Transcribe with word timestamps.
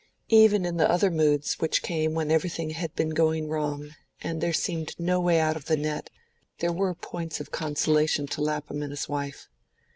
Even 0.29 0.65
in 0.65 0.77
the 0.77 0.89
other 0.89 1.11
moods, 1.11 1.59
which 1.59 1.83
came 1.83 2.15
when 2.15 2.31
everything 2.31 2.71
had 2.71 2.95
been 2.95 3.11
going 3.11 3.47
wrong, 3.47 3.93
and 4.23 4.41
there 4.41 4.51
seemed 4.51 4.95
no 4.99 5.19
way 5.19 5.39
out 5.39 5.55
of 5.55 5.65
the 5.65 5.77
net, 5.77 6.09
there 6.57 6.73
were 6.73 6.95
points 6.95 7.39
of 7.39 7.51
consolation 7.51 8.25
to 8.25 8.41
Lapham 8.41 8.81
and 8.81 8.91
his 8.93 9.07
wife. 9.07 9.47